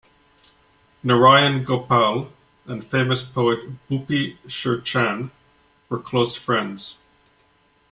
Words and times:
Narayan 1.03 1.63
Gopal 1.63 2.31
and 2.65 2.83
famous 2.83 3.21
poet 3.21 3.59
Bhupi 3.87 4.35
Sherchan 4.47 5.29
were 5.89 5.99
close 5.99 6.35
friends. 6.35 6.97